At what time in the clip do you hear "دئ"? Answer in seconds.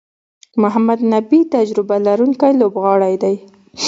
3.23-3.35